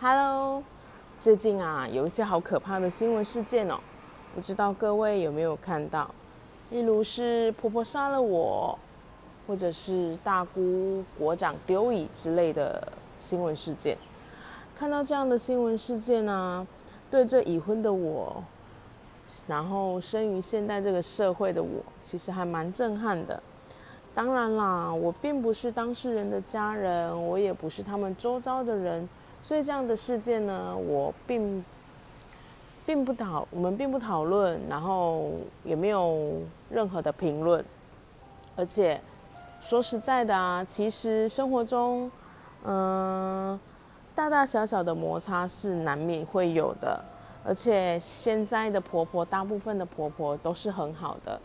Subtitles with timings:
[0.00, 0.62] Hello，
[1.20, 3.78] 最近啊有一些好可怕的新闻事件哦，
[4.34, 6.10] 不知道各位有没有看到？
[6.70, 8.76] 例如是婆婆杀了我，
[9.46, 12.86] 或者是大姑国长丢椅之类的
[13.16, 13.96] 新闻事件。
[14.76, 16.66] 看到这样的新闻事件呢，
[17.08, 18.42] 对这已婚的我，
[19.46, 23.40] 然后生于现代这个社会的我，其实还蛮震撼的。
[24.12, 29.08] 当然啦，我并不是当事人的家人，我也不是他们周遭的人。
[29.46, 31.62] 所以这样的事件呢，我并
[32.86, 37.62] 并不讨，我们并不讨论，然后也没有任何的评论。
[38.56, 38.98] 而且
[39.60, 42.10] 说实在的啊，其实生活中，
[42.64, 43.60] 嗯，
[44.14, 47.04] 大大小小的摩擦是难免会有的。
[47.44, 51.38] 而且现在的婆婆，大部分的婆婆都是很好的，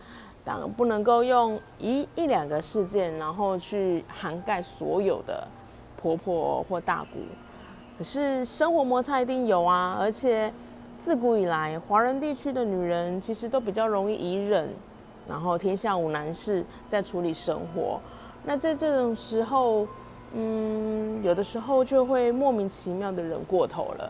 [0.45, 5.45] 当然不能够用一一两个事件，然后去涵盖所有的
[6.01, 7.19] 婆婆或大姑。
[7.99, 10.49] 可是生活摩擦一定有啊，而且
[10.97, 14.69] 自古以来，华人地区的女人其实都比较容易隐忍，
[15.27, 17.99] 然后天下无难事，在处理生活。
[18.45, 19.85] 那在这种时候，
[20.33, 24.09] 嗯，有的时候就会莫名其妙的忍过头了。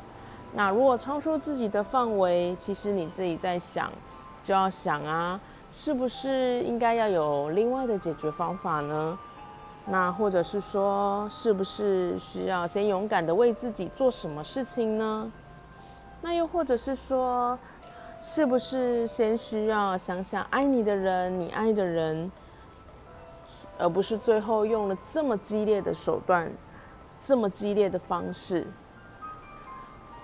[0.53, 3.92] 那如果超出自己的范围，其实你自己在想，
[4.44, 9.18] 就要想啊，是不是应该要有另外的解决方法呢？
[9.92, 15.31] 那或者是说，是不是需要先勇敢的为自己做什么事情呢？
[16.22, 17.58] 那又或者是说，
[18.22, 22.31] 是不是先需要想想爱你的人，你爱的人，
[23.80, 26.52] 而不是最后用了这么激烈的手段，
[27.19, 28.68] 这么激烈的方式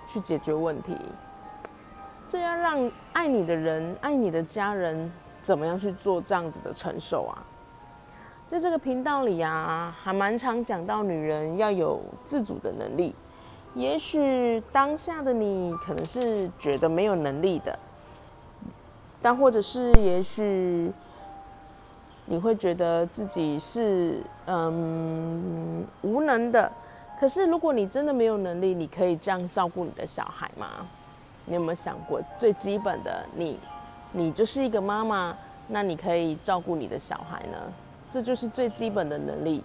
[0.06, 0.96] 去解决问题？
[2.24, 5.10] 这要让爱你的人、爱你的家人
[5.42, 7.42] 怎么样去做这样子的承受啊？
[8.48, 13.12] 在这个频道里啊，还蛮常讲到女人要有自主的能力。
[13.74, 17.76] 也许当下的你可能是觉得没有能力的，
[19.20, 20.92] 但或者是也许
[22.24, 26.70] 你会觉得自己是嗯无能的。
[27.18, 30.86] 可是如果你真的没有能力，你可以这样照顾你的小孩吗？
[31.46, 33.58] 你有没有想过最基本的，你
[34.12, 35.36] 你就是一个妈妈，
[35.66, 37.58] 那你可以照顾你的小孩呢？
[38.16, 39.62] 这就是最基本的能力，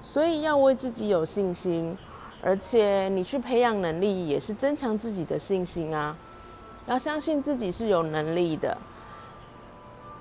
[0.00, 1.98] 所以要为自己有信心，
[2.40, 6.16] 而且你去培养能力也是增强自己的信心啊。
[6.86, 8.78] 要相信自己是有能力的。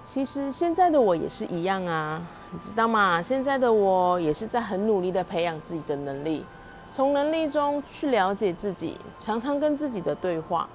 [0.03, 2.19] 其实现在的我也是一样啊，
[2.51, 3.21] 你知道吗？
[3.21, 6.43] 现在的我也是在很努力的培养自己的能力，
[6.89, 10.67] 从能力中去了解自己，常常跟自己的对话，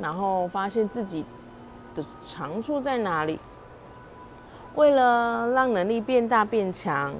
[0.00, 1.22] 然后发现自己
[1.94, 3.38] 的长处在哪里。
[4.76, 7.12] 为了让能力变大变强，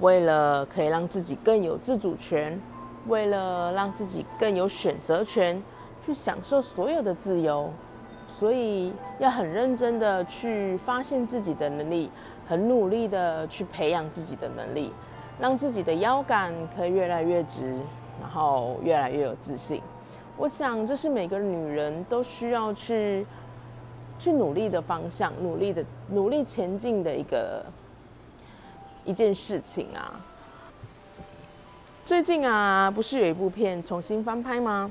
[0.00, 2.60] 为了可以让自己更有自主权，
[3.06, 5.60] 为了让自己更有选择权，
[6.02, 7.70] 去享受所有的自由，
[8.38, 12.10] 所以要很认真的去发现自己的能力，
[12.46, 14.92] 很努力的去培养自己的能力，
[15.40, 17.74] 让自己的腰杆可以越来越直，
[18.20, 19.80] 然后越来越有自信。
[20.36, 23.26] 我想这是每个女人都需要去。
[24.22, 27.66] 去努力的方向，努力的努力前进的一个
[29.04, 30.20] 一件事情啊。
[32.04, 34.88] 最近啊，不是有一部片重新翻拍吗？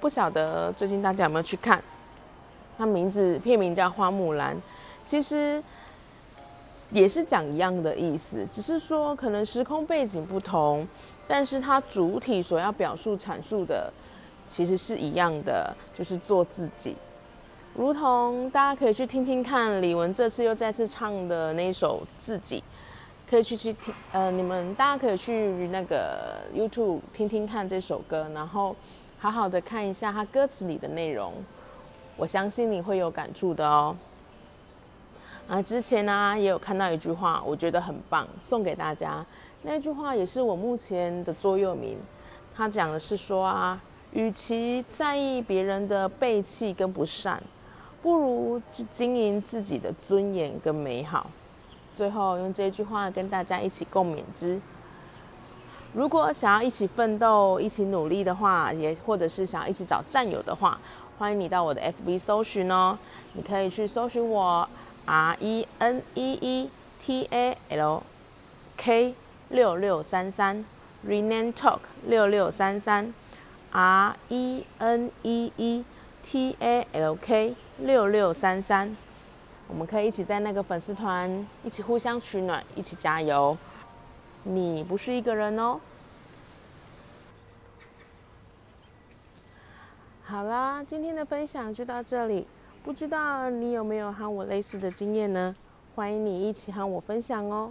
[0.00, 1.80] 不晓得最近大家有没有去看？
[2.76, 4.56] 它名字片名叫《花木兰》，
[5.04, 5.62] 其实
[6.90, 10.84] 也是讲一样的意思，只是说可能时空背景不同，
[11.28, 13.92] 但是它主体所要表述阐述的
[14.48, 16.96] 其实是一样的，就是做自己。
[17.78, 22.58] 如同大家可以去听听看李玟这次又再次唱的那一首《自己》，
[23.30, 28.74] 可以去去听，呃，你们大家可以去那个 YouTube 听听看这首歌，然后
[29.20, 31.32] 好好的看一下它歌词里的内容，
[32.16, 33.94] 我相信你会有感触的哦。
[35.46, 39.24] 啊，之前呢也有看到一句话，我觉得很棒，送给大家。
[39.62, 41.96] 那句话也是我目前的座右铭，
[42.56, 43.80] 他讲的是说啊，
[44.14, 47.40] 与其在意别人的背弃跟不善。
[48.02, 51.30] 不如去经营自己的尊严跟美好。
[51.94, 54.60] 最后用这句话跟大家一起共勉之：
[55.92, 60.78] 如果想要一起奋斗、一起努力的话，也或者是想要一起找战友的话，
[61.18, 62.96] 欢迎你到我的 FB 搜寻哦。
[63.32, 64.68] 你可以去搜寻我
[65.06, 66.70] R E N E E
[67.00, 68.02] T A L
[68.76, 69.14] K
[69.48, 70.64] 六六三三
[71.04, 73.12] Renan Talk 六六三三
[73.72, 75.84] R E N E E
[76.22, 78.96] T A L K 六六三三。
[79.68, 83.56] 我们可以一起在那个粉丝团一起互相取暖，一起加油。
[84.42, 85.78] 你不是一个人哦。
[90.24, 92.46] 好啦，今天的分享就到这里。
[92.82, 95.54] 不知道你有没有和我类似的经验呢？
[95.94, 97.70] 欢迎你一起和我分享哦。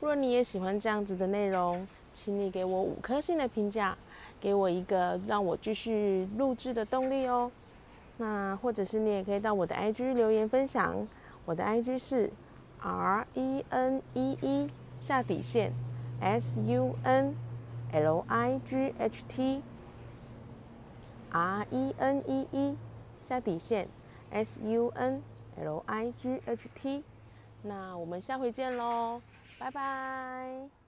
[0.00, 3.96] 若你也喜欢这样子的内容，请你给我五颗星的评价，
[4.40, 7.50] 给我一个让我继续录制的动力哦。
[8.22, 11.08] 那或者是你也可以到我的 IG 留言分享，
[11.44, 12.30] 我的 IG 是
[12.80, 15.72] R E N E E 下底线。
[16.20, 17.34] S U N
[17.90, 19.60] L I G H T
[21.32, 22.76] R E N E E
[23.18, 23.88] 下底线
[24.30, 25.20] S U N
[25.58, 27.02] L I G H T，
[27.62, 29.20] 那我们下回见喽，
[29.58, 30.81] 拜拜。